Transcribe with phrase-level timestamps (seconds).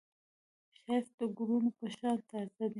[0.79, 2.69] ښایست د ګلونو په شان تازه دی